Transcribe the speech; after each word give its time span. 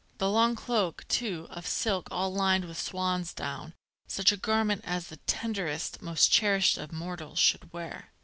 The 0.17 0.31
long 0.31 0.55
cloak, 0.55 1.05
too, 1.07 1.45
of 1.51 1.67
silk 1.67 2.07
all 2.09 2.33
lined 2.33 2.65
with 2.65 2.79
swansdown, 2.81 3.75
such 4.07 4.31
a 4.31 4.35
garment 4.37 4.81
as 4.83 5.09
the 5.09 5.17
tenderest, 5.17 6.01
most 6.01 6.31
cherished 6.31 6.79
of 6.79 6.91
mortals 6.91 7.37
should 7.37 7.71
wear. 7.71 8.11